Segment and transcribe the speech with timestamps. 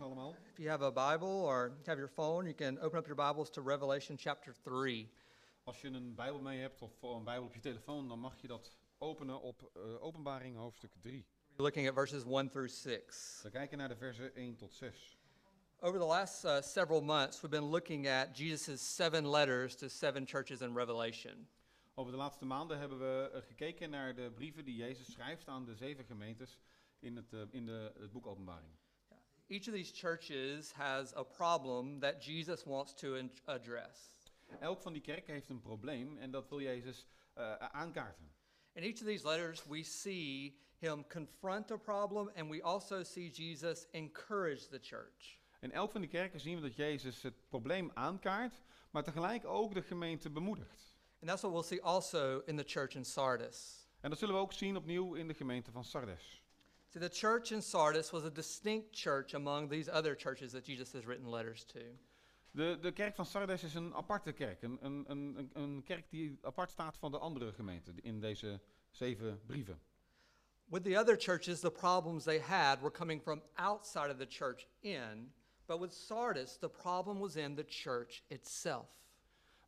[0.00, 0.36] Allemaal.
[0.52, 3.50] If you have a Bible or have your phone, you can open up your Bibles
[3.50, 5.08] to Revelation chapter 3.
[5.64, 8.46] Als je een Bijbel mee hebt of een Bijbel op je telefoon, dan mag je
[8.46, 11.26] dat openen op eh, Openbaring hoofdstuk 3.
[11.56, 13.40] We're looking at verses 1 through 6.
[13.42, 15.18] We kijken naar de versen 1 tot 6.
[15.80, 20.26] Over the last uh, several months, we've been looking at Jesus' seven letters to seven
[20.26, 21.48] churches in Revelation.
[21.94, 25.64] Over de laatste maanden hebben we eh, gekeken naar de brieven die Jezus schrijft aan
[25.64, 26.58] de zeven gemeentes
[26.98, 28.72] in het, eh, in de, het boek Openbaring.
[29.50, 33.16] Each of these churches has a problem that Jesus wants to
[33.46, 34.30] address.
[34.60, 38.32] Elk van die kerken heeft een probleem en dat wil Jezus eh, aankaarten.
[38.72, 43.30] In each of these letters, we see him confront a problem, and we also see
[43.30, 45.40] Jesus encourage the church.
[45.60, 49.74] In elk van die kerken zien we dat Jezus het probleem aankaart, maar tegelijk ook
[49.74, 50.96] de gemeente bemoedigt.
[51.20, 53.88] And that's what we'll see also in the church in Sardis.
[54.00, 56.42] En dat zullen we ook zien opnieuw in de gemeente van Sardes.
[56.90, 60.92] See, the church in Sardis was a distinct church among these other churches that Jesus
[60.92, 61.80] has written letters to.
[62.50, 64.62] De, de kerk van Sardes is een aparte kerk.
[64.62, 69.40] Een, een, een, een- kerk die apart staat van de andere gemeenten in deze zeven
[69.46, 69.80] brieven.
[70.64, 74.66] With the other churches, the problems they had were coming from outside of the church
[74.80, 75.32] in,
[75.66, 78.86] but with Sardis, the problem was in the church itself.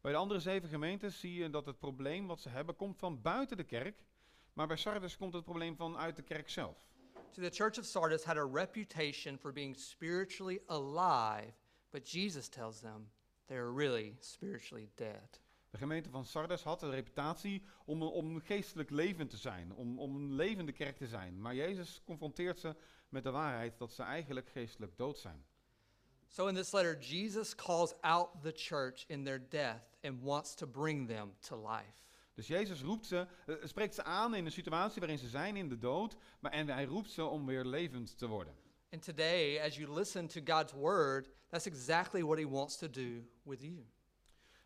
[0.01, 3.21] Bij de andere zeven gemeentes zie je dat het probleem wat ze hebben komt van
[3.23, 4.05] buiten de kerk.
[4.53, 6.89] Maar bij Sardes komt het probleem van uit de kerk zelf.
[7.33, 11.53] See, the church of Sardis had a reputation for being spiritually alive,
[11.92, 13.06] but Jesus tells them
[13.47, 15.39] they're really spiritually dead.
[15.70, 20.17] De gemeente van Sardes had de reputatie om, om geestelijk levend te zijn, om, om
[20.17, 21.41] een levende kerk te zijn.
[21.41, 22.77] Maar Jezus confronteert ze
[23.09, 25.44] met de waarheid dat ze eigenlijk geestelijk dood zijn.
[26.28, 30.67] So, in this letter, Jesus calls out the church in their death and wants to
[30.67, 32.03] bring them to life.
[32.41, 35.69] Dus Jezus roept ze, eh, spreekt ze aan in een situatie waarin ze zijn in
[35.69, 38.55] de dood, maar, en hij roept ze om weer levend te worden.
[38.91, 43.23] And today, as you listen to God's word, that's exactly what He wants to do
[43.43, 43.87] with you.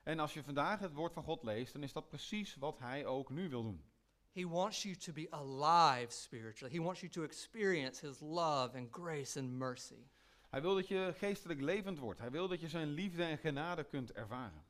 [0.02, 3.06] En als je vandaag het woord van God leest, dan is dat precies wat hij
[3.06, 3.84] ook nu wil doen.
[4.32, 6.76] He wants you to be alive spiritually.
[6.76, 10.06] He wants you to experience His love and grace and mercy.
[10.48, 12.20] Hij wil dat je geestelijk levend wordt.
[12.20, 14.64] Hij wil dat je zijn liefde en genade kunt ervaren.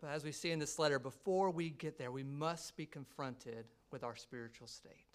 [0.00, 3.64] But as we see in this letter, before we get there, we must be confronted
[3.90, 5.06] with our spiritual state.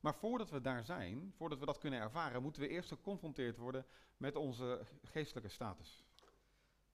[0.00, 3.86] Maar voordat we daar zijn, voordat we dat kunnen ervaren, moeten we eerst geconfronteerd worden
[4.16, 6.04] met onze geestelijke status.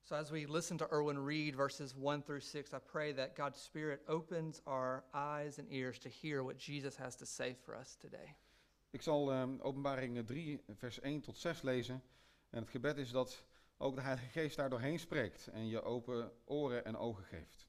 [0.01, 3.63] So, as we listen to Erwin read verses 1 through 6, I pray that God's
[3.63, 7.95] Spirit opens our eyes and ears to hear what Jesus has to say for us
[7.95, 8.35] today.
[8.89, 12.03] Ik zal ehm, openbaring 3, vers 1 tot 6 lezen.
[12.49, 13.43] En het gebed is dat
[13.77, 17.67] ook de Heilige Geest daar doorheen spreekt en je open oren en ogen geeft.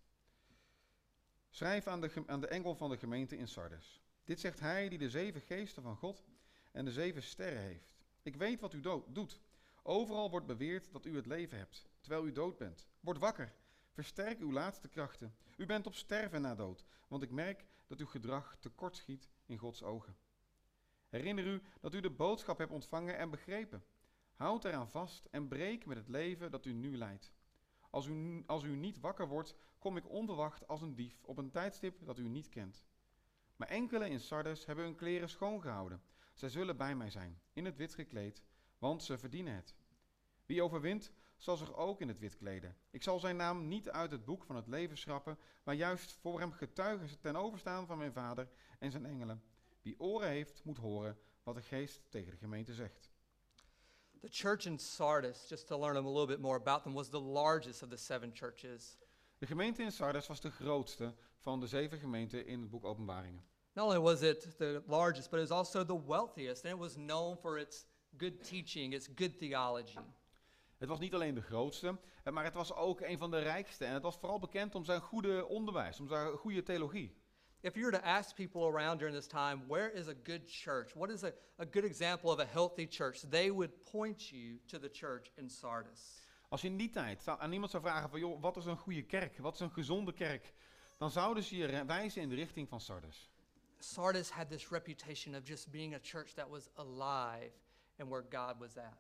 [1.51, 4.01] Schrijf aan de, aan de engel van de gemeente in Sardes.
[4.25, 6.25] Dit zegt hij die de zeven geesten van God
[6.73, 7.97] en de zeven sterren heeft.
[8.23, 9.41] Ik weet wat u do- doet.
[9.83, 12.87] Overal wordt beweerd dat u het leven hebt, terwijl u dood bent.
[13.01, 13.55] Word wakker.
[13.91, 15.37] Versterk uw laatste krachten.
[15.57, 19.83] U bent op sterven na dood, want ik merk dat uw gedrag tekortschiet in Gods
[19.83, 20.17] ogen.
[21.09, 23.85] Herinner u dat u de boodschap hebt ontvangen en begrepen.
[24.37, 27.33] Houd eraan vast en breek met het leven dat u nu leidt.
[27.91, 31.51] Als u, als u niet wakker wordt, kom ik onverwacht als een dief op een
[31.51, 32.85] tijdstip dat u niet kent.
[33.57, 36.03] Maar enkele in Sardes hebben hun kleren schoongehouden.
[36.35, 38.43] Zij zullen bij mij zijn, in het wit gekleed,
[38.79, 39.75] want ze verdienen het.
[40.47, 42.77] Wie overwint, zal zich ook in het wit kleden.
[42.91, 46.41] Ik zal zijn naam niet uit het boek van het leven schrappen, maar juist voor
[46.41, 48.49] hem getuigen ten overstaan van mijn vader
[48.79, 49.43] en zijn engelen.
[49.83, 53.15] Wie oren heeft, moet horen wat de geest tegen de gemeente zegt.
[54.21, 57.21] The church in Sardis, just to learn a little bit more about them, was the
[57.21, 58.97] largest of the seven churches.
[59.39, 63.45] De gemeente in Sardes was de grootste van de zeven gemeenten in het boek Openbaringen.
[63.73, 66.95] Not only was it the largest, but it was also the wealthiest, and it was
[66.95, 69.99] known for its good teaching, its good theology.
[70.79, 73.85] Het was niet alleen de grootste, eh, maar het was ook een van de rijkste.
[73.85, 77.17] En het was vooral bekend om zijn goede onderwijs, om zijn goede theologie.
[77.67, 80.95] If you were to ask people around during this time, where is a good church?
[80.95, 83.23] What is a, a good example of a healthy church?
[83.23, 86.25] They would point you to the church in Sardis.
[86.49, 88.77] Als je in die tijd zou- aan iemand zou vragen van, joh, wat is een
[88.77, 89.39] goede kerk?
[89.39, 90.53] Wat is een gezonde kerk?
[90.99, 93.31] Dan zouden ze je wijzen in de richting van Sardes.
[93.79, 97.53] Sardis had this reputation of just being a church that was alive
[97.99, 98.99] and where God was at.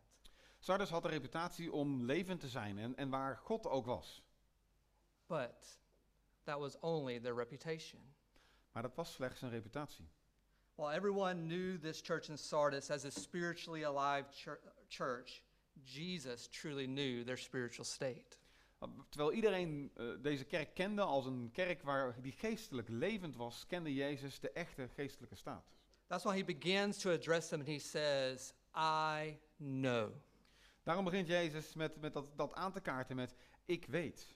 [0.58, 4.22] Sardes had de reputatie om levend te zijn en, en waar God ook was.
[5.26, 5.80] But
[6.44, 8.15] that was only their reputation.
[8.76, 10.08] Maar dat was slechts een reputatie.
[10.74, 15.42] While everyone knew this church in Sardis as a spiritually alive chur- church,
[15.82, 18.38] Jesus truly knew their spiritual state.
[19.08, 23.94] Terwijl iedereen eh, deze kerk kende als een kerk waar die geestelijk levend was, kende
[23.94, 25.72] Jezus de echte geestelijke staat.
[26.06, 30.12] That's why he begins to address them and he says, I know.
[30.82, 33.34] Daarom begint Jezus met, met dat, dat aan te kaarten met
[33.64, 34.35] ik weet.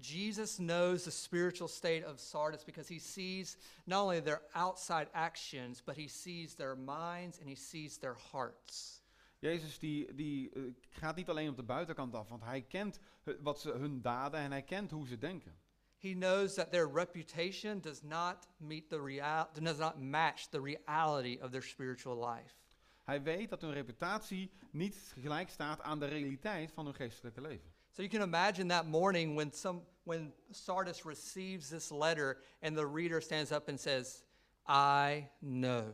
[0.00, 5.82] Jesus knows the spiritual state of Sardis because he sees not only their outside actions,
[5.84, 9.02] but he sees their minds and he sees their hearts.
[9.42, 12.98] Jezus die, die eh, gaat niet alleen op de buitenkant af, want hij kent
[13.40, 15.56] wat ze, hun daden en hij kent hoe ze denken.
[15.98, 21.38] He knows that their reputation does not meet the real, does not match the reality
[21.42, 22.54] of their spiritual life.
[23.02, 27.71] Hij weet dat hun reputatie niet gelijk staat aan de realiteit van hun geestelijke leven.
[27.92, 32.86] So you can imagine that morning when some when Sardis receives this letter and the
[32.86, 34.22] reader stands up and says,
[34.66, 35.92] "I know."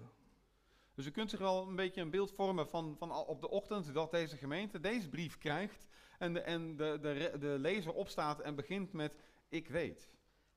[0.94, 3.94] Dus u kunt zich wel een beetje een beeld vormen van, van op de ochtend
[3.94, 5.86] dat deze gemeente deze brief krijgt
[6.18, 9.14] en de, en de, de, de lezer opstaat en begint met
[9.48, 10.08] ik weet.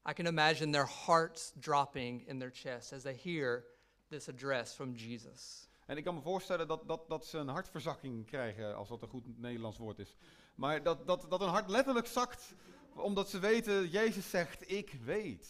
[0.10, 3.66] I can imagine their hearts dropping in their chest as they hear
[4.08, 5.70] this address from Jesus.
[5.86, 9.10] En ik kan me voorstellen dat, dat, dat ze een hartverzakking krijgen, als dat een
[9.10, 10.16] goed Nederlands woord is.
[10.62, 12.54] Maar dat, dat, dat een hart letterlijk zakt,
[12.94, 15.50] omdat ze weten, Jezus zegt, ik weet.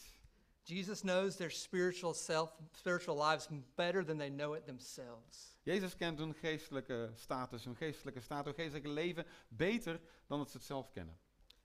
[0.63, 5.57] Jesus knows their spiritual self, spiritual lives better than they know it themselves.
[5.63, 10.57] Jezus kent hun geestelijke status, hun geestelijke staat, hun geestelijke leven beter dan dat ze
[10.57, 11.17] het zelf kennen.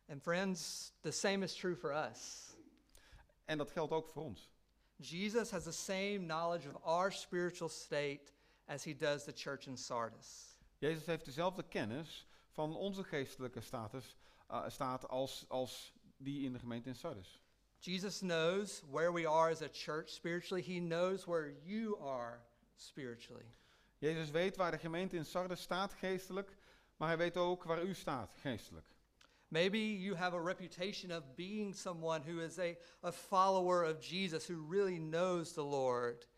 [0.09, 2.51] And friends, the same is true for us.
[3.45, 4.51] En dat geldt ook voor ons.
[4.97, 8.33] Jesus has the same knowledge of our spiritual state
[8.65, 10.57] as he does the church in Sardis.
[10.79, 12.27] Jezus heeft dezelfde kennis
[12.57, 14.17] van onze geestelijke status,
[14.49, 17.41] eh, staat als, als die in de gemeente in Sardis.
[17.79, 20.63] Jesus knows where we are as a church spiritually.
[20.63, 22.41] He knows where you are
[22.75, 23.55] spiritually.
[23.99, 26.57] Jezus weet waar de gemeente in Sardis staat geestelijk,
[26.97, 28.87] maar hij weet ook waar u staat geestelijk.
[29.49, 34.47] Maybe you have a reputation of being someone who is a, a follower of Jesus,
[34.47, 36.29] who really knows the Lord,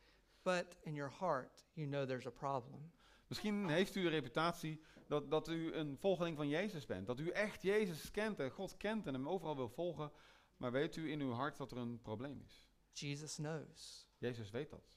[0.42, 2.92] but in your heart, you know there's a problem.
[3.26, 7.06] Misschien heeft u de reputatie dat, dat u een volgeling van Jezus bent.
[7.06, 10.12] Dat u echt Jezus kent en God kent en hem overal wil volgen.
[10.56, 12.66] Maar weet u in uw hart dat er een probleem is?
[12.92, 14.06] Jesus knows.
[14.18, 14.92] Jezus weet dat.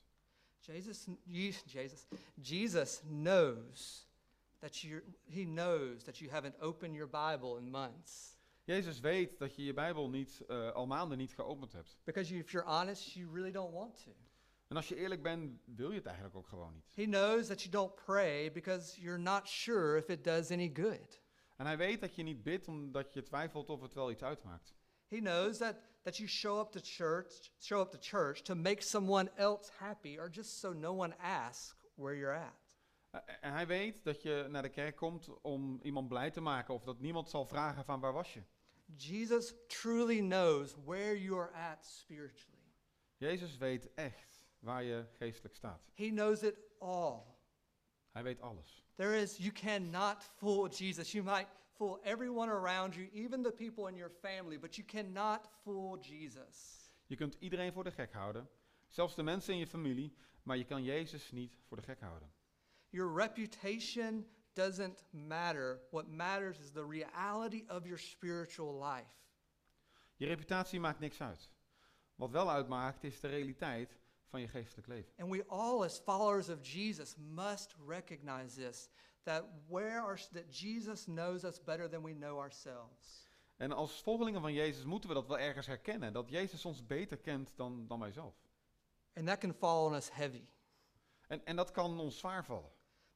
[0.59, 2.05] Jesus, Je- Jesus,
[2.41, 4.07] Jesus knows
[4.59, 8.39] that you he knows that you haven't opened your Bible in months.
[8.63, 11.99] Jezus weet dat je je Bijbel niet, eh, al maanden niet geopend hebt.
[12.03, 14.11] Because you, if you're honest, you really don't want to.
[14.71, 16.91] En als je eerlijk bent, wil je het eigenlijk ook gewoon niet.
[16.95, 21.21] He knows that you don't pray because you're not sure if it does any good.
[21.57, 24.75] En hij weet dat je niet bidt omdat je twijfelt of het wel iets uitmaakt.
[25.07, 28.81] He knows that, that you show up to church, show up to church to make
[28.81, 32.75] someone else happy or just so no one asks where you're at.
[33.09, 36.73] Eh, En hij weet dat je naar de kerk komt om iemand blij te maken
[36.73, 38.43] of dat niemand zal vragen van waar was je.
[38.95, 42.59] Jesus truly knows where you are at spiritually.
[43.17, 44.30] Jezus weet echt
[44.61, 45.91] waar je geestelijk staat.
[45.95, 47.21] He knows it all.
[48.11, 48.83] Hij weet alles.
[48.95, 51.11] There is, you cannot fool Jesus.
[51.11, 55.49] You might fool everyone around you, even the people in your family, but you cannot
[55.61, 56.89] fool Jesus.
[57.05, 58.49] Je kunt iedereen voor de gek houden,
[58.87, 62.31] zelfs de mensen in je familie, maar je kan Jezus niet voor de gek houden.
[62.89, 65.81] Your reputation doesn't matter.
[65.91, 69.09] What matters is the reality of your spiritual life.
[70.15, 71.49] Je reputatie maakt niks uit.
[72.15, 74.00] Wat wel uitmaakt is de realiteit
[74.31, 75.13] van je geestelijk leven.
[75.17, 78.89] And we all, as followers of Jesus, must recognize this
[79.23, 83.29] that where our, that Jesus knows us better than we know ourselves.
[83.57, 87.17] En als volgelingen van Jezus moeten we dat wel ergens herkennen, dat Jezus ons beter
[87.17, 88.35] kent dan, dan wij zelf.
[89.13, 90.47] And that can fall on us heavy.
[91.27, 92.71] En, en dat kan ons zwaar vallen.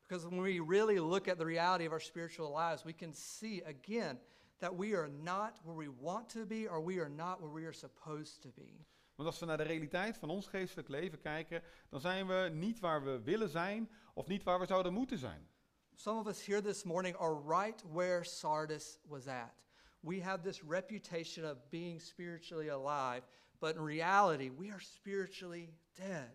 [0.08, 3.64] Because when we really look at the reality of our spiritual lives, we can see
[3.64, 4.20] again
[4.58, 7.66] that we are not where we want to be or we are not where we
[7.66, 8.86] are supposed to be.
[9.16, 12.80] Want als we naar de realiteit van ons geestelijk leven kijken, dan zijn we niet
[12.80, 15.50] waar we willen zijn of niet waar we zouden moeten zijn.
[15.94, 19.54] Some of us here this morning are right where Sardis was at.
[20.00, 23.26] We have this reputation of being spiritually alive,
[23.60, 26.30] but in reality, we are spiritually dead.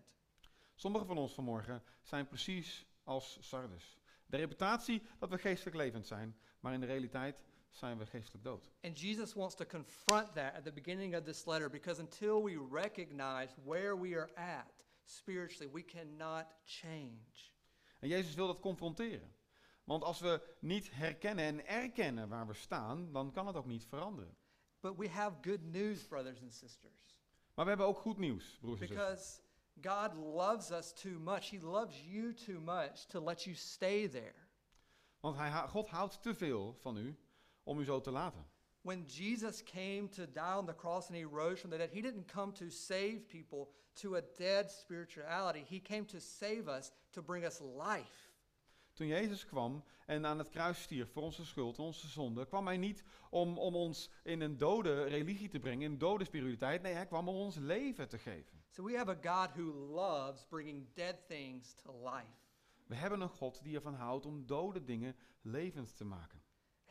[0.75, 3.97] Sommigen van ons vanmorgen zijn precies als Sardis.
[4.25, 8.71] De reputatie dat we geestelijk levend zijn, maar in de realiteit zijn we geestelijk dood.
[8.81, 12.67] And Jesus wants to confront that at the beginning of this letter because until we
[12.71, 17.49] recognize where we are at spiritually, we cannot change.
[17.99, 19.35] En Jezus wil dat confronteren.
[19.83, 23.85] Want als we niet herkennen en erkennen waar we staan, dan kan het ook niet
[23.85, 24.37] veranderen.
[24.79, 27.17] But we have good news, brothers and sisters,
[27.53, 29.05] Maar we hebben ook goed nieuws, broers en zussen.
[29.05, 29.41] because
[29.81, 31.49] God loves us too much.
[31.49, 34.35] He loves you too much to let you stay there.
[35.19, 37.17] Want hij, God houdt te veel van u
[37.63, 38.45] om u zo te laten.
[38.81, 42.01] When Jesus came to die on the cross and he rose from the dead, he
[42.01, 45.63] didn't come to save people to a dead spirituality.
[45.67, 48.29] He came to save us, to bring us life.
[48.93, 52.65] Toen Jezus kwam en aan het kruis stierf voor onze schuld en onze zonde, kwam
[52.65, 56.81] hij niet om, om ons in een dode religie te brengen, in een dode spiritualiteit.
[56.81, 58.63] Nee, hij kwam om ons leven te geven.
[58.69, 62.39] So we have a God who loves bringing dead things to life.
[62.87, 66.40] We hebben een God die ervan houdt om dode dingen levend te maken.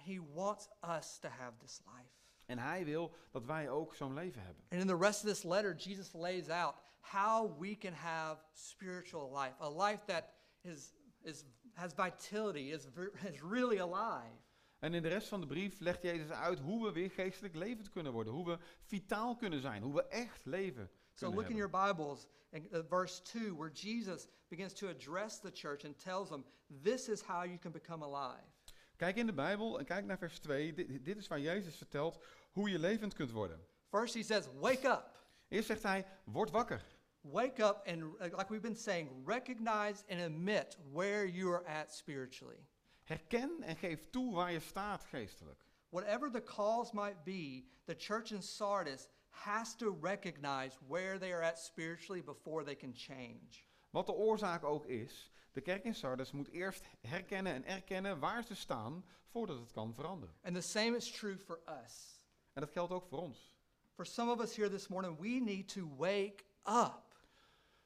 [0.04, 2.10] He wants us to have this life.
[2.46, 4.64] En hij wil dat wij ook zo'n leven hebben.
[4.70, 9.38] And in the rest of this letter, Jesus lays out how we can have spiritual
[9.38, 10.24] life, a life that
[10.60, 10.92] is,
[11.22, 12.86] is, has vitality, is,
[13.32, 14.38] is really alive.
[14.78, 17.90] En in de rest van de brief legt Jezus uit hoe we weer geestelijk levend
[17.90, 18.32] kunnen worden.
[18.32, 19.82] Hoe we vitaal kunnen zijn.
[19.82, 24.28] Hoe we echt leven So look in your Bibles in uh, verse 2, where Jesus
[24.48, 26.44] begins to address the church and tells them,
[26.82, 28.46] This is how you can become alive.
[29.00, 30.72] Kijk in de Bijbel en kijk naar vers 2.
[30.72, 32.18] Dit, dit is waar Jezus vertelt
[32.52, 33.66] hoe je levend kunt worden.
[33.88, 35.04] First, he says, Wake up.
[35.48, 36.84] Eerst zegt hij, word wakker.
[37.20, 41.94] Wake up and, uh, like we've been saying, recognize and admit where you are at
[41.94, 42.66] spiritually.
[43.02, 45.64] Herken en geef toe waar je staat geestelijk.
[45.88, 51.44] Whatever the cause might be, the church in Sardis has to recognize where they are
[51.44, 53.69] at spiritually before they can change.
[53.90, 58.44] Wat de oorzaak ook is, de kerk in Sardes moet eerst herkennen en erkennen waar
[58.44, 60.34] ze staan voordat het kan veranderen.
[60.42, 62.24] And the same is true for us.
[62.52, 63.58] En dat geldt ook voor ons.
[63.94, 67.14] For some of us here this morning, we need to wake up.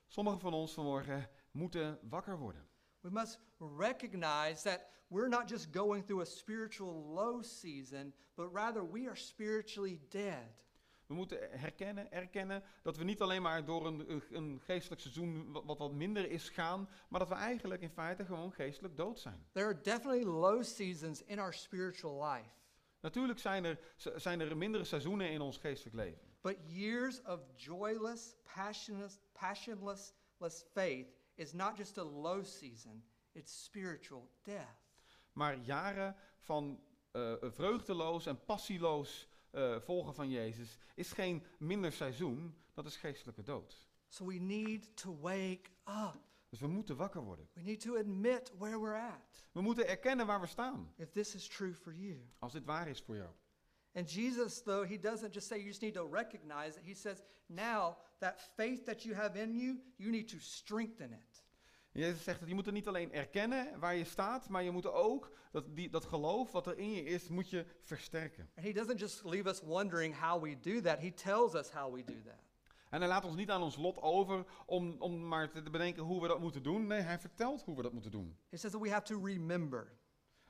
[0.06, 2.68] Sommigen van ons vanmorgen moeten wakker worden.
[3.00, 8.90] We must recognize that we're not just going through a spiritual low season, but rather
[8.90, 10.64] we are spiritually dead.
[11.06, 15.78] We moeten herkennen, erkennen dat we niet alleen maar door een, een- geestelijk seizoen wat,
[15.78, 19.46] wat minder is gaan, maar dat we eigenlijk in feite gewoon geestelijk dood zijn.
[19.52, 22.50] There are definitely low seasons in our spiritual life,
[23.00, 23.78] Natuurlijk zijn er,
[24.16, 26.32] zijn er mindere seizoenen in ons geestelijk leven.
[26.40, 33.64] but years of joyless, passionless, passionless less faith is not just a low season, it's
[33.64, 34.82] spiritual death.
[35.32, 36.80] Maar jaren van
[37.10, 43.42] eh, vreugdeloos en passieloos eh, volgen van Jezus is geen minder seizoen, dat is geestelijke
[43.42, 43.88] dood.
[44.08, 46.18] So we need to wake up.
[46.48, 47.48] Dus we moeten wakker worden.
[47.52, 51.34] We need to admit where we're at, We moeten erkennen waar we staan, if this
[51.34, 52.18] is true for you.
[52.38, 53.30] als dit waar is voor jou.
[53.92, 56.84] And Jesus, though, he doesn't just say you just need to recognize it.
[56.84, 61.33] He says, now that faith that you have in you, you need to strengthen it.
[61.94, 64.86] Jezus zegt dat je moet er niet alleen erkennen waar je staat, maar je moet
[64.86, 68.50] ook dat, die, dat geloof wat er in je is, moet je versterken.
[68.56, 71.94] And he doesn't just leave us wondering how we do that, he tells us how
[71.94, 72.42] we do that.
[72.90, 76.22] En hij laat ons niet aan ons lot over om, om maar te bedenken hoe
[76.22, 76.86] we dat moeten doen.
[76.86, 78.36] Nee, hij vertelt hoe we dat moeten doen.
[78.48, 79.92] He says that we have to remember.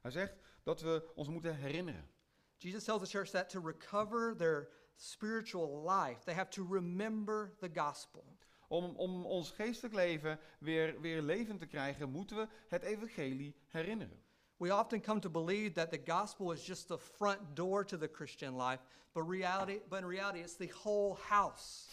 [0.00, 2.08] Hij zegt dat we ons moeten herinneren.
[2.56, 7.70] Jesus tells the church that to recover their spiritual life, they have to remember the
[7.74, 8.33] gospel.
[8.74, 14.22] Om, om ons geestelijk leven weer, weer levend te krijgen, moeten we het evangelie herinneren.
[14.56, 18.10] We often come to believe that the gospel is just the front door to the
[18.12, 21.88] Christian life, but reality but in reality it's the whole house.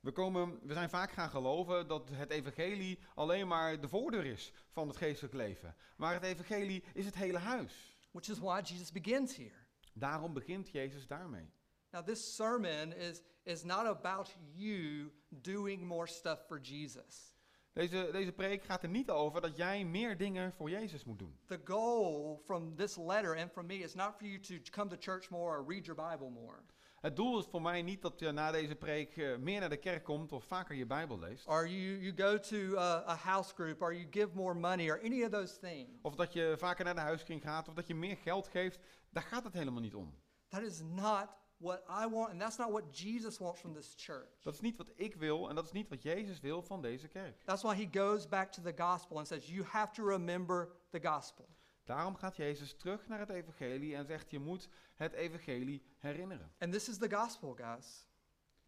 [0.00, 4.52] We, komen, we zijn vaak gaan geloven dat het evangelie alleen maar de voordeur is
[4.70, 5.74] van het geestelijk leven.
[5.96, 7.98] Maar het evangelie is het hele huis.
[8.10, 9.66] Which is why Jesus begins here.
[9.92, 11.52] Daarom begint Jezus daarmee.
[11.92, 17.36] Now, this sermon is, is not about you doing more stuff for Jesus.
[17.72, 21.38] Deze, deze preek gaat er niet over dat jij meer dingen voor Jezus moet doen.
[21.46, 24.96] The goal from this letter and from me is not for you to come to
[24.98, 26.62] church more or read your Bible more,
[27.00, 29.76] Het doel is voor mij niet dat je na deze preek eh, meer naar de
[29.76, 31.46] kerk komt of vaker je Bijbel leest.
[31.46, 35.00] or you, you go to a, a house group, or you give more money, or
[35.04, 35.90] any of those things.
[36.02, 38.78] Of dat je vaker naar de huiskring gaat of dat je meer geld geeft.
[39.10, 40.14] Daar gaat het helemaal niet om.
[40.48, 44.42] That is not what I want, and that's not what Jesus wants from this church.
[44.42, 47.08] Dat is niet wat ik wil en dat is niet wat Jezus wil van deze
[47.08, 47.44] kerk.
[47.44, 51.00] That's why he goes back to the gospel and says, You have to remember the
[51.00, 51.48] gospel.
[51.84, 56.52] Daarom gaat Jezus terug naar het evangelie en zegt je moet het evangelie herinneren.
[56.58, 58.06] And this is the gospel, guys.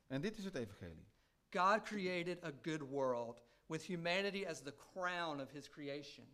[0.07, 1.09] En dit is het evangelie.
[1.51, 6.27] God created a good world with humanity as the crown of his creation.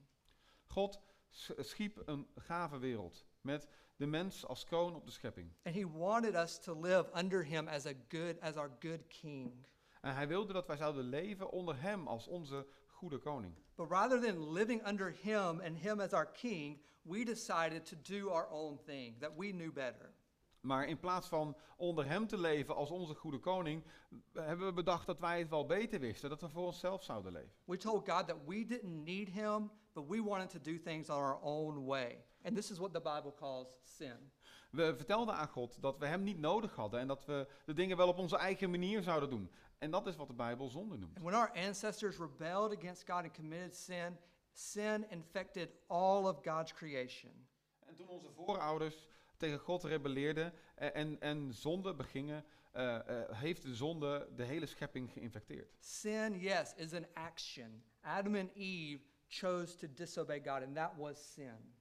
[0.66, 5.52] God schiep een gave wereld met de mens als kroon op de schepping.
[5.62, 9.66] And he wanted us to live under him as a good as our good king.
[10.00, 13.54] En hij wilde dat wij zouden leven onder hem als onze goede koning.
[13.75, 18.28] But rather than living under him and him as our king, we decided to do
[18.28, 20.14] our own thing, that we knew better.
[20.61, 23.85] Maar in plaats van onder hem te leven als onze goede koning,
[24.33, 27.52] hebben we bedacht dat wij het wel beter wisten, dat we voor onszelf zouden leven.
[27.64, 31.16] We told God that we didn't need him, but we wanted to do things on
[31.16, 32.18] our own way.
[32.44, 34.30] And this is what the Bible calls sin.
[34.70, 37.96] We vertelden aan God dat we hem niet nodig hadden en dat we de dingen
[37.96, 39.50] wel op onze eigen manier zouden doen.
[39.78, 41.16] En dat is wat de Bijbel zonde noemt.
[41.16, 44.18] And when our ancestors rebelled against God and committed sin,
[44.52, 47.46] sin infected all of God's creation.
[47.86, 53.62] En toen onze voorouders tegen God rebelleerden en, en, en zonde begingen, eh, eh, heeft
[53.62, 55.76] de zonde de hele schepping geïnfecteerd.
[55.78, 57.82] Sin, yes, is an action.
[58.00, 61.75] Adam and Eve chose to disobey God, and that was sin.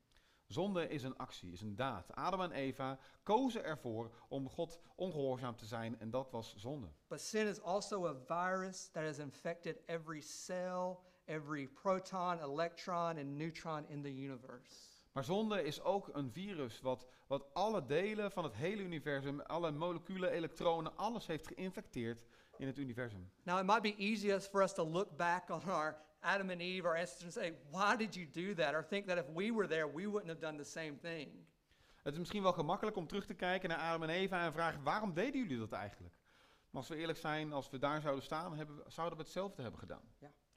[0.47, 2.15] Zonde is een actie, is een daad.
[2.15, 6.87] Adam en Eva kozen ervoor om God ongehoorzaam te zijn en dat was zonde.
[7.07, 13.37] But sin is also a virus that has infected every cell, every proton, electron, and
[13.37, 14.93] neutron in the universe.
[15.11, 19.71] Maar zonde is ook een virus wat, wat alle delen van het hele universum, alle
[19.71, 22.23] moleculen, elektronen, alles heeft geïnfecteerd
[22.57, 23.31] in het universum.
[23.43, 26.87] Now, it might be easiest for us to look back on our Adam and Eve,
[26.87, 28.73] our ancestors, and say, Why did you do that?
[28.73, 31.27] Or think that if we were there, we wouldn't have done the same thing.
[32.03, 34.83] Het is misschien wel gemakkelijk om terug te kijken naar Adam en Eva en vragen,
[34.83, 36.15] waarom deden jullie dat eigenlijk?
[36.69, 39.79] Maar als we eerlijk zijn, als we daar zouden staan, hebben, zouden we hetzelfde hebben
[39.79, 40.01] gedaan.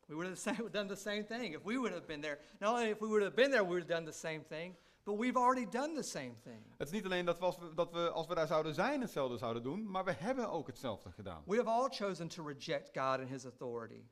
[0.07, 2.39] We would have done the same thing if we would have been there.
[2.59, 4.77] Not only if we would have been there, we would have done the same thing,
[5.05, 6.63] but we've already done the same thing.
[6.79, 9.01] Het is niet alleen dat we als, we, dat we als we daar zouden zijn
[9.01, 11.43] hetzelfde zouden doen, maar we hebben ook hetzelfde gedaan.
[11.47, 14.03] We have all chosen to reject God and His authority.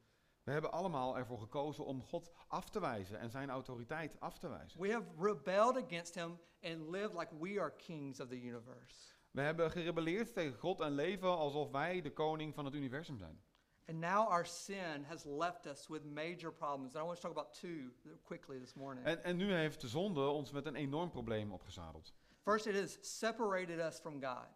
[0.46, 4.48] We hebben allemaal ervoor gekozen om God af te wijzen en zijn autoriteit af te
[4.48, 4.80] wijzen.
[4.80, 8.94] We have rebelled against Him and lived like we are kings of the universe.
[9.30, 13.42] We hebben gerebelleerd tegen God en leven alsof wij de koning van het universum zijn.
[13.86, 16.94] And now our sin has left us with major problems.
[16.94, 19.06] And I want to talk about two quickly this morning.
[19.06, 22.14] En, en nu heeft de zonde ons met een enorm probleem opgezadeld.
[22.42, 24.48] First, it has separated us from God.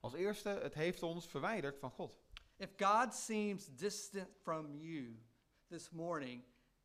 [0.00, 2.18] Als eerste, het heeft ons verwijderd van God.
[2.56, 5.26] If God seems distant from you
[5.68, 6.42] this morning,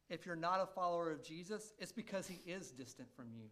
[0.08, 3.50] if you're not a follower of Jesus, it's because he is distant from you.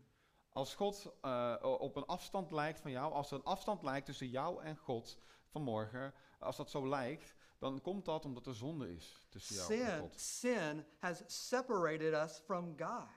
[0.53, 4.27] Als God o- op een afstand lijkt van jou, als er een afstand lijkt tussen
[4.29, 9.25] jou en God vanmorgen, als dat zo lijkt, dan komt dat omdat er zonde is
[9.29, 10.19] tussen jou en God.
[10.19, 13.07] sin has separated us from God.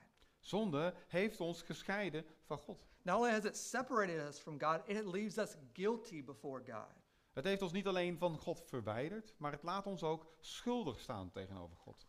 [0.40, 2.86] Zonde heeft ons gescheiden van God.
[3.02, 7.02] Not only has it separated us from God, it leaves us guilty before God.
[7.32, 11.30] Het heeft ons niet alleen van God verwijderd, maar het laat ons ook schuldig staan
[11.30, 12.06] tegenover God.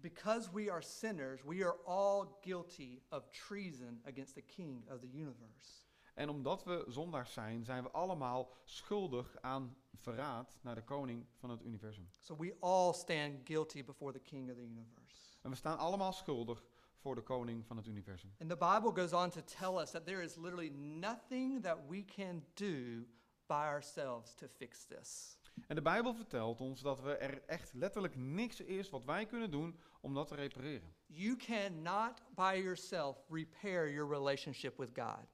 [0.00, 5.08] Because we are sinners, we are all guilty of treason against the King of the
[5.12, 5.88] universe.
[6.14, 11.50] En omdat we zondaars zijn, zijn we allemaal schuldig aan verraad naar de koning van
[11.50, 12.08] het universum.
[12.18, 15.38] So we all stand guilty before the King of the universe.
[15.42, 16.64] En we staan allemaal schuldig
[16.96, 18.34] voor de koning van het universum.
[18.40, 22.04] And the Bible goes on to tell us that there is literally nothing that we
[22.04, 23.06] can do
[23.46, 25.38] by ourselves to fix this.
[25.66, 29.50] En de Bijbel vertelt ons dat we er echt letterlijk niks is wat wij kunnen
[29.50, 30.94] doen om dat te repareren.
[31.06, 35.26] You cannot by yourself repair your relationship with God.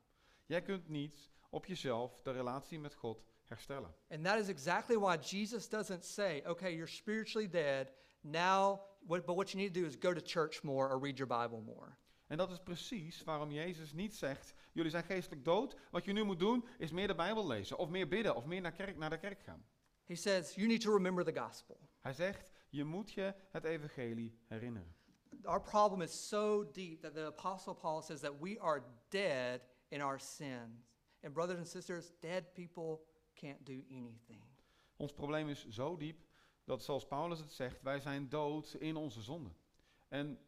[0.46, 3.94] Jij kunt niet op jezelf de relatie met God herstellen.
[4.08, 7.92] And that is exactly why Jesus doesn't say, okay, you're spiritually dead.
[8.20, 11.18] Now, what, but what you need to do is go to church more or read
[11.18, 11.96] your Bible more.
[12.26, 15.76] En dat is precies waarom Jezus niet zegt: jullie zijn geestelijk dood.
[15.90, 18.60] Wat je nu moet doen is meer de Bijbel lezen, of meer bidden, of meer
[18.60, 19.66] naar, kerk, naar de kerk gaan.
[20.06, 21.76] He says, you need to remember the gospel.
[22.00, 24.94] Hij zegt: je moet je het evangelie herinneren.
[25.44, 30.00] Our problem is so deep that the Apostle Paul says that we are dead in
[30.02, 30.94] our sins.
[31.22, 33.00] And, brothers and sisters, dead people
[33.34, 34.42] can't do anything.
[34.96, 36.26] Ons probleem is zo diep
[36.64, 39.50] dat, zoals Paulus het zegt, wij zijn dood in onze zonde.
[40.08, 40.38] En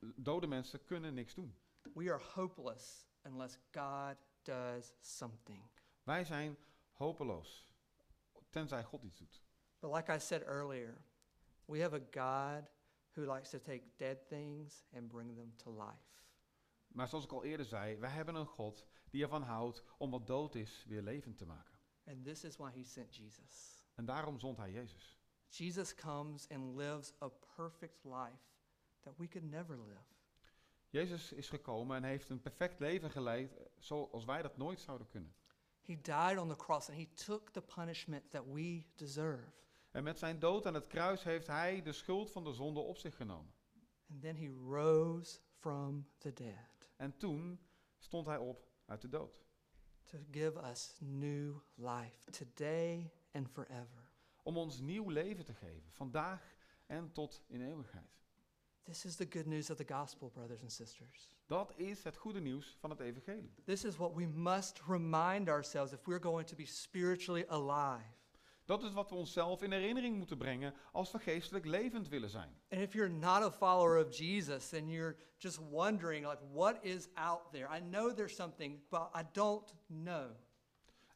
[0.00, 1.56] dode mensen kunnen niks doen.
[1.94, 5.62] We are hopeless unless God does something.
[6.02, 6.58] Wij zijn
[6.92, 7.73] hopeloos,
[8.54, 9.42] tenzij God iets doet.
[9.78, 11.04] But like I said earlier,
[11.64, 12.70] we have a God
[13.14, 16.22] who likes to take dead things and bring them to life.
[16.86, 20.26] Maar zoals ik al eerder zei, wij hebben een God die ervan houdt om wat
[20.26, 21.78] dood is weer levend te maken.
[22.06, 23.84] And this is why he sent Jesus.
[23.94, 25.18] En daarom zond hij Jezus.
[25.48, 28.42] Jesus comes and lives a perfect life
[29.00, 30.14] that we could never live.
[30.88, 35.34] Jezus is gekomen en heeft een perfect leven geleid zoals wij dat nooit zouden kunnen.
[35.86, 39.52] He died on the cross and he took the punishment that we deserve.
[39.90, 42.96] En met zijn dood aan het kruis heeft hij de schuld van de zonde op
[42.98, 43.52] zich genomen.
[44.10, 47.60] And then he rose from the dead En toen
[47.98, 49.42] stond hij op uit de dood.
[50.04, 54.08] to give us new life today and forever.
[54.42, 56.54] Om ons nieuw leven te geven, vandaag
[56.86, 58.23] en tot in eeuwigheid.
[58.84, 61.28] This is the good news of the gospel, brothers and sisters.
[61.46, 63.54] Dat is het goede nieuws van het evangelie.
[63.64, 68.04] This is what we must remind ourselves if we're going to be spiritually alive.
[68.64, 72.60] Dat is wat we onszelf in herinnering moeten brengen als we geestelijk levend willen zijn.
[72.68, 77.08] And if you're not a follower of Jesus and you're just wondering, like, what is
[77.14, 77.76] out there?
[77.76, 80.30] I know there's something, but I don't know.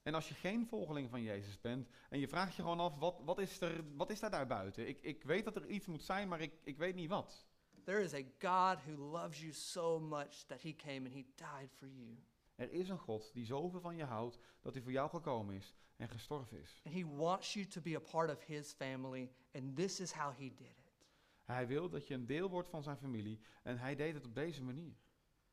[0.03, 3.21] En als je geen volgeling van Jezus bent en je vraagt je gewoon af, wat,
[3.25, 4.89] wat, is, er, wat is daar daar buiten?
[4.89, 7.47] Ik, ik weet dat er iets moet zijn, maar ik, ik weet niet wat.
[7.89, 11.71] There is a God who loves you so much that he came and he died
[11.79, 12.17] for you.
[12.57, 15.75] Er is een God die zoveel van je houdt dat hij voor jou gekomen is
[15.97, 16.81] en gestorven is.
[16.85, 20.33] And he wants you to be a part of his family, and this is how
[20.33, 21.07] he did it.
[21.45, 24.35] Hij wil dat je een deel wordt van zijn familie en hij deed het op
[24.35, 24.97] deze manier.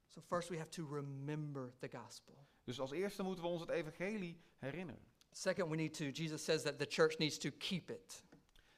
[0.08, 2.48] So, first, we have to remember the gospel.
[2.64, 5.08] Dus als eerste moeten we ons het evangelie herinneren.
[5.32, 8.24] Second, we need to, Jesus says that the church needs to keep it.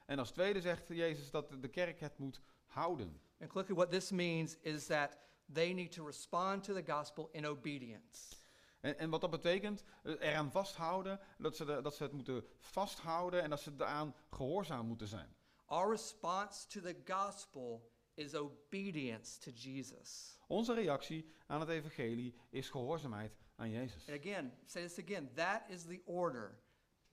[0.05, 3.21] En als tweede zegt Jezus dat de kerk het moet houden.
[3.39, 5.17] And quickly, what this means is that
[5.53, 8.35] they need to respond to the gospel in obedience.
[8.81, 12.45] En, en wat dat betekent, eh, eraan vasthouden, dat ze, de- dat ze het moeten
[12.59, 15.35] vasthouden en dat ze daaraan gehoorzaam moeten zijn.
[15.65, 20.37] Our response to the gospel is obedience to Jesus.
[20.47, 24.07] Onze reactie aan het evangelie is gehoorzaamheid aan Jezus.
[24.09, 26.59] And again, say this again that is the order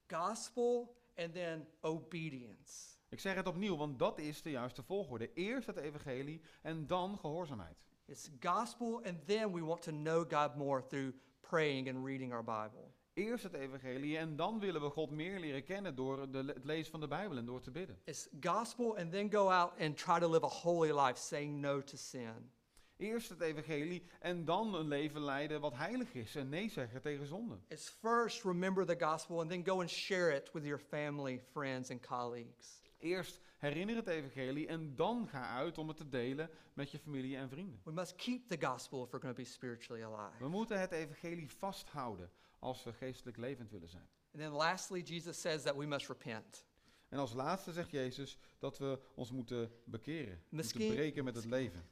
[0.07, 2.94] gospel and then obedience.
[3.15, 5.33] Ik zeg het opnieuw, want dat is de juiste volgorde.
[5.33, 7.85] Eerst het evangelie en dan gehoorzaamheid.
[8.07, 12.45] It's gospel, and then we want to know God more through praying and reading our
[12.45, 12.91] Bible.
[13.13, 16.91] Eerst het evangelie en dan willen we God meer leren kennen door de, het lezen
[16.91, 17.99] van de Bijbel en door te bidden.
[18.05, 21.83] It's gospel, and then go out and try to live a holy life, saying no
[21.83, 22.51] to sin.
[22.97, 27.27] Eerst het evangelie en dan een leven leiden wat heilig is en nee zeggen tegen
[27.27, 27.59] zonde.
[27.69, 31.91] It's first remember the gospel, and then go and share it with your family, friends,
[31.91, 32.83] and colleagues.
[33.05, 37.37] Eerst herinner het evangelie en dan ga uit om het te delen met je familie
[37.37, 37.81] en vrienden.
[37.85, 40.39] We must keep the gospel if we're going to be spiritually alive.
[40.39, 44.09] We moeten het evangelie vasthouden als we geestelijk levend willen zijn.
[44.33, 46.67] And then lastly, Jesus says that we must repent.
[47.09, 51.45] En als laatste zegt Jezus dat we ons moeten bekeren, Misschien- moeten breken met het
[51.45, 51.89] leven.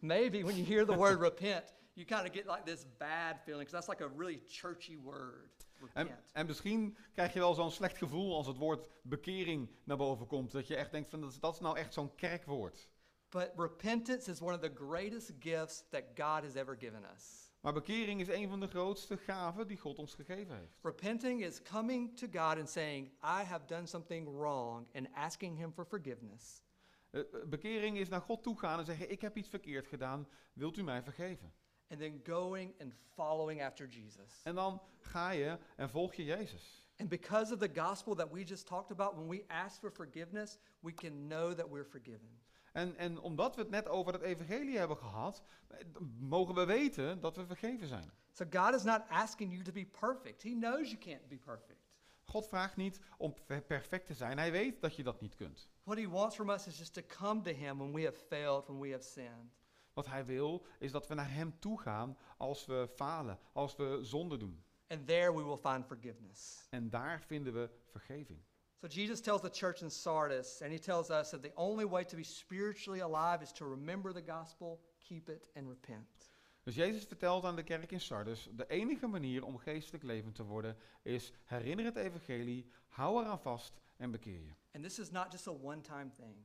[0.00, 3.68] Maybe when you hear the word repent, you kind of get like this bad feeling,
[3.68, 5.63] because that's like a really churchy word.
[5.92, 10.26] En, en misschien krijg je wel zo'n slecht gevoel als het woord bekering naar boven
[10.26, 10.52] komt.
[10.52, 12.88] Dat je echt denkt van dat is, dat is nou echt zo'n kerkwoord.
[13.28, 17.44] But repentance is one of the greatest gifts that God has ever given us.
[17.60, 20.78] Maar bekering is een van de grootste gaven die God ons gegeven heeft.
[20.82, 25.72] Repenting is coming to God and saying, I have done something wrong, and asking Him
[25.72, 26.62] for forgiveness.
[27.10, 30.28] Eh, eh, bekering is naar God toe gaan en zeggen: Ik heb iets verkeerd gedaan,
[30.52, 31.52] wilt u mij vergeven?
[31.88, 34.40] And then going and following after Jesus.
[34.42, 36.88] En dan ga je en volg je Jezus.
[36.96, 40.58] And because of the gospel that we just talked about, when we ask for forgiveness,
[40.80, 42.42] we can know that we're forgiven.
[42.72, 45.78] En, en omdat we het net over het evangelie hebben gehad, eh,
[46.18, 48.10] mogen we weten dat we vergeven zijn.
[48.32, 50.42] So God is not asking you to be perfect.
[50.42, 51.84] He knows you can't be perfect.
[52.24, 54.38] God vraagt niet om per- perfect te zijn.
[54.38, 55.68] Hij weet dat je dat niet kunt.
[55.84, 58.66] What He wants from us is just to come to Him when we have failed,
[58.66, 59.52] when we have sinned.
[59.94, 63.98] Wat hij wil is dat we naar hem toe gaan als we falen, als we
[64.02, 64.64] zonde doen.
[64.86, 66.66] And there we will find forgiveness.
[66.70, 68.42] En daar vinden we vergeving.
[68.80, 72.04] So Jesus tells the church in Sardis, and He tells us that the only way
[72.04, 76.32] to be spiritually alive is to remember the gospel, keep it, and repent.
[76.62, 80.42] Dus Jezus vertelt aan de kerk in Sardis, de enige manier om geestelijk levend te
[80.42, 84.52] worden is herinner het evangelie, hou eraan vast en bekeer je.
[84.72, 86.36] And this is not just a one time thing,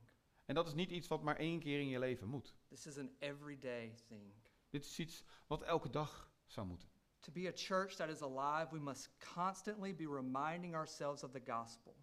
[0.50, 2.54] En dat is niet iets wat maar één keer in je leven moet.
[2.68, 4.32] this is an everyday thing.
[4.70, 6.88] Dit is iets wat elke dag zou moeten.
[7.20, 11.42] To be a church that is alive, we must constantly be reminding ourselves of the
[11.52, 11.96] gospel.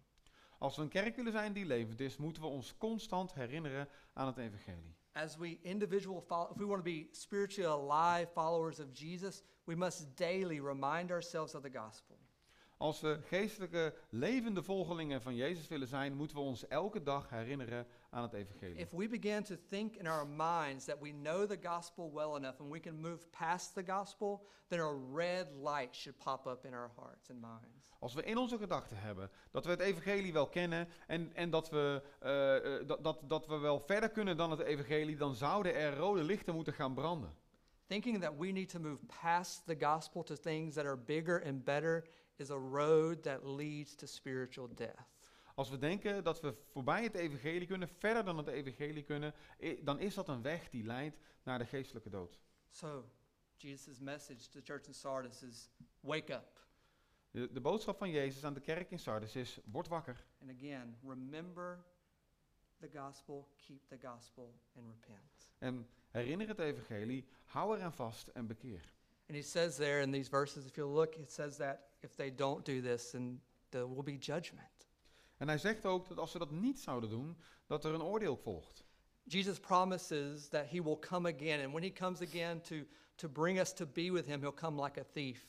[0.58, 4.26] Als we een kerk willen zijn die levend is, moeten we ons constant herinneren aan
[4.26, 4.96] het evangelie.
[5.12, 9.74] As we individual follow, if we want to be spiritually alive followers of Jesus, we
[9.74, 12.18] must daily remind ourselves of the gospel.
[12.76, 17.86] Als we geestelijke, levende volgelingen van Jezus willen zijn, moeten we ons elke dag herinneren
[18.10, 18.76] aan het evangelie.
[18.76, 22.60] If we begin to think in our minds that we know the gospel well enough
[22.60, 26.74] and we can move past the gospel, then a red light should pop up in
[26.74, 27.86] our hearts and minds.
[28.00, 31.70] Als we in onze gedachten hebben dat we het evangelie wel kennen en, en dat,
[31.70, 35.96] we, eh, dat, dat, dat we wel verder kunnen dan het evangelie, dan zouden er
[35.96, 37.34] rode lichten moeten gaan branden.
[37.86, 41.64] Thinking that we need to move past the gospel to things that are bigger and
[41.64, 45.17] better is a road that leads to spiritual death.
[45.58, 49.34] Als we denken dat we voorbij het evangelie kunnen, verder dan het evangelie kunnen,
[49.82, 52.38] dan is dat een weg die leidt naar de geestelijke dood.
[52.70, 53.10] So,
[53.56, 56.66] Jesus' message to the church in Sardis is wake up.
[57.30, 60.24] De, de boodschap van Jezus aan de kerk in Sardis is, word wakker.
[60.40, 61.84] And again, remember
[62.80, 65.50] the gospel, keep the gospel, and repent.
[65.58, 68.92] En herinner het evangelie, hou eraan vast en bekeer.
[69.26, 72.34] And he says there in these verses, if you look, it says that if they
[72.34, 74.77] don't do this, then there will be judgment.
[75.38, 78.36] En hij zegt ook dat als ze dat niet zouden doen, dat er een oordeel
[78.36, 78.84] volgt.
[79.22, 82.76] Jesus promises that he will come again, and when he comes again to,
[83.14, 85.46] to bring us to be with him, he'll come like a thief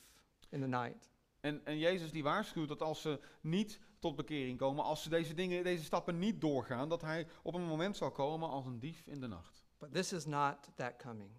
[0.48, 1.10] in the night.
[1.40, 5.34] En, en Jezus die waarschuwt dat als ze niet tot bekering komen, als ze deze
[5.34, 9.06] dingen, deze stappen niet doorgaan, dat hij op een moment zal komen als een dief
[9.06, 9.64] in de nacht.
[9.78, 11.30] But this is not that coming.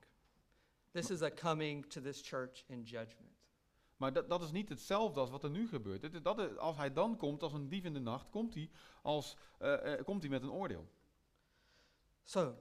[0.92, 3.31] This is a coming to this church in judgment.
[4.02, 6.24] Maar dat, dat is niet hetzelfde als wat er nu gebeurt.
[6.24, 8.70] Dat, is- als hij dan komt als een dief in de nacht, komt hij,
[9.02, 10.88] als, eh, eh, komt hij met een oordeel.
[12.24, 12.56] So,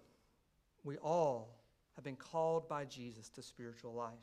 [0.80, 1.46] we all
[1.92, 4.22] have been called by Jesus to spiritual life.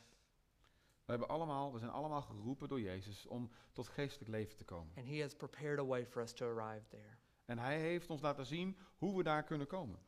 [1.06, 4.93] We, hebben allemaal, we zijn allemaal geroepen door Jezus om tot geestelijk leven te komen.
[4.97, 7.17] And he has prepared a way for us to arrive there.
[7.45, 9.99] En hij heeft ons laten zien hoe we daar kunnen komen.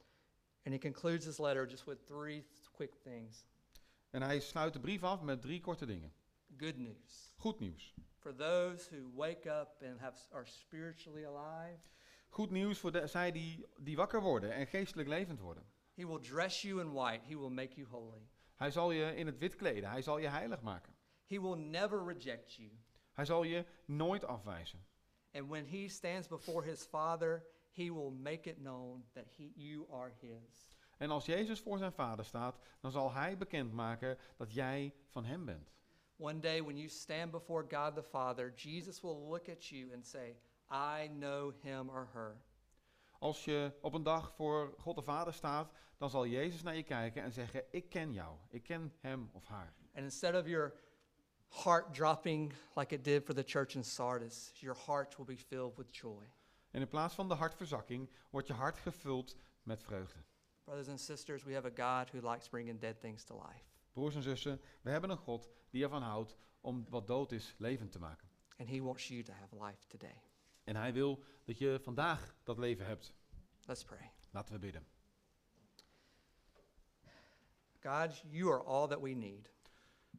[0.64, 3.46] And he concludes his letter just with three th- quick things.
[4.10, 6.14] En hij sluit de brief af met drie korte dingen.
[6.60, 7.34] Good news.
[7.38, 7.94] Goed nieuws.
[8.18, 11.80] For those who wake up and have, are spiritually alive,
[12.30, 15.64] Goed nieuws voor de, zij die, die wakker worden en geestelijk levend worden.
[15.96, 17.26] he will dress you in white.
[17.26, 18.28] He will make you holy.
[18.56, 19.90] Hij zal je in het wit kleden.
[19.90, 20.94] Hij zal je heilig maken.
[21.26, 22.72] He will never reject you.
[23.14, 24.86] Hij zal je nooit afwijzen.
[25.32, 29.92] And when he stands before his Father, he will make it known that he, you
[29.92, 30.78] are his.
[30.98, 35.46] En als Jezus voor zijn vader staat, dan zal hij bekendmaken dat jij van hem
[35.46, 35.72] bent.
[36.20, 40.06] One day, when you stand before God the Father, Jesus will look at you and
[40.06, 40.36] say,
[40.70, 42.36] I know him or her.
[43.20, 46.84] Als je op een dag voor God de Vader staat, dan zal Jezus naar je
[46.84, 48.38] kijken en zeggen: Ik ken jou.
[48.50, 49.74] Ik ken hem of haar.
[49.94, 50.74] And instead of your
[51.64, 55.78] heart dropping like it did for the church in Sardis, your heart will be filled
[55.78, 56.24] with joy.
[56.72, 60.20] En in plaats van de hartverzakking wordt je hart gevuld met vreugde.
[60.64, 63.69] Brothers and sisters, we have a God who likes bringing dead things to life.
[63.92, 67.92] Broers en zussen, we hebben een God die ervan houdt om wat dood is levend
[67.92, 68.30] te maken.
[68.58, 70.22] And he wants you to have life today.
[70.64, 73.14] En hij wil dat je vandaag dat leven hebt.
[73.66, 74.12] Let's pray.
[74.32, 74.88] Laten we bidden.
[77.82, 79.52] God, you are all that we need.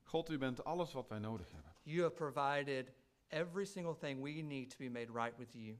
[0.02, 1.72] God, u bent alles wat wij nodig hebben.
[1.82, 2.92] You have provided
[3.28, 5.78] every single thing we need to be made right with you.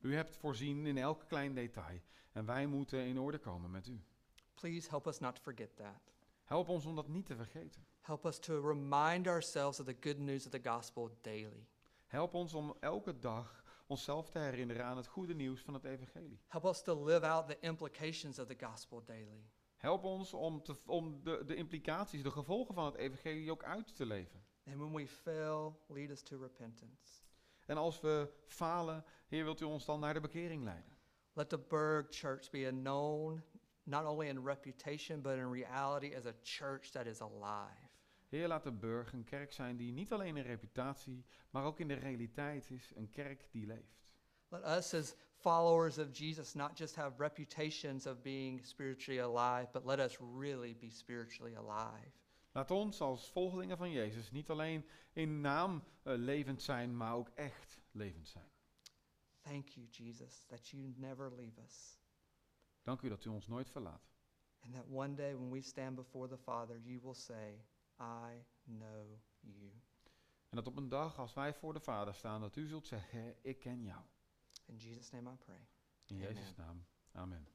[0.00, 2.00] U hebt voorzien in elk klein detail
[2.32, 4.00] en wij moeten in orde komen met u.
[4.54, 6.12] Please help us not to forget that.
[6.52, 7.86] Help ons om dat niet te vergeten.
[8.00, 11.68] Help us to remind ourselves of the good news of the gospel daily.
[12.06, 16.40] Help ons om elke dag onszelf te herinneren aan het goede nieuws van het evangelie.
[16.46, 19.50] Help us to live out the implications of the gospel daily.
[19.76, 23.96] Help ons om, te, om de, de implicaties, de gevolgen van het evangelie ook uit
[23.96, 24.44] te leven.
[24.66, 27.22] And when we fail, lead us to repentance.
[27.66, 30.96] En als we falen, Heer, wilt u ons dan naar de bekering leiden.
[31.32, 33.42] Let the Berg Church be a known,
[33.84, 37.90] not only in reputation, but in reality as a church that is alive.
[38.28, 41.88] Heer, laat de Burg een kerk zijn die niet alleen in reputatie, maar ook in
[41.88, 44.10] de realiteit is een kerk die leeft.
[44.48, 49.84] Let us, as followers of Jesus, not just have reputations of being spiritually alive, but
[49.84, 52.12] let us really be spiritually alive.
[52.52, 57.28] Laat ons als volgelingen van Jezus niet alleen in naam eh, levend zijn, maar ook
[57.34, 58.50] echt levend zijn.
[59.40, 62.01] Thank you, Jesus, that you never leave us.
[62.82, 64.10] Dank u dat u ons nooit verlaat.
[64.60, 67.64] And that one day when we stand before the Father, you will say,
[68.00, 69.70] I know you.
[70.48, 73.36] En dat op een dag, als wij voor de Vader staan, dat u zult zeggen,
[73.42, 74.02] ik ken jou.
[74.66, 75.66] In Jesus' name I pray.
[76.06, 76.16] In.
[76.16, 76.84] Jezus' naam.
[77.12, 77.46] Amen.